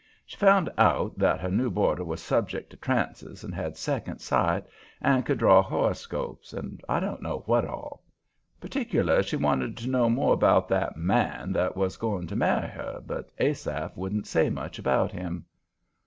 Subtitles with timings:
[0.25, 4.65] She found out that her new boarder was subject to trances and had second sight
[4.99, 8.01] and could draw horoscopes, and I don't know what all.
[8.59, 12.99] Particular she wanted to know more about that "man" that was going to marry her,
[13.05, 15.45] but Asaph wouldn't say much about him.